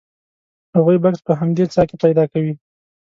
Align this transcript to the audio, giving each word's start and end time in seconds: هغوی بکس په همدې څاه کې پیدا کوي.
هغوی 0.75 0.97
بکس 1.03 1.19
په 1.27 1.33
همدې 1.39 1.65
څاه 1.73 1.85
کې 1.89 1.95
پیدا 2.03 2.23
کوي. 2.31 2.53